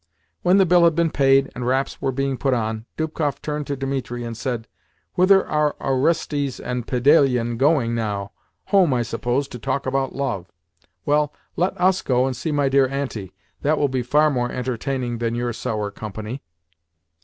When 0.41 0.57
the 0.57 0.65
bill 0.65 0.83
had 0.85 0.95
been 0.95 1.11
paid 1.11 1.51
and 1.53 1.67
wraps 1.67 2.01
were 2.01 2.11
being 2.11 2.35
put 2.35 2.55
on, 2.55 2.85
Dubkoff 2.97 3.39
turned 3.39 3.67
to 3.67 3.75
Dimitri 3.75 4.23
and 4.23 4.35
said: 4.35 4.67
"Whither 5.13 5.45
are 5.45 5.75
Orestes 5.79 6.59
and 6.59 6.87
Pedalion 6.87 7.55
going 7.57 7.93
now? 7.93 8.31
Home, 8.73 8.95
I 8.95 9.03
suppose, 9.03 9.47
to 9.49 9.59
talk 9.59 9.85
about 9.85 10.15
love. 10.15 10.51
Well, 11.05 11.31
let 11.55 11.79
US 11.79 12.01
go 12.01 12.25
and 12.25 12.35
see 12.35 12.51
my 12.51 12.67
dear 12.67 12.87
Auntie. 12.87 13.35
That 13.61 13.77
will 13.77 13.89
be 13.89 14.01
far 14.01 14.31
more 14.31 14.51
entertaining 14.51 15.19
than 15.19 15.35
your 15.35 15.53
sour 15.53 15.91
company." 15.91 16.41